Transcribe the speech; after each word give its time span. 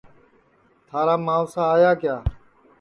تھارا 0.87 1.15
ماوسا 1.25 1.63
آئیا 1.73 1.91
کیا 2.01 2.15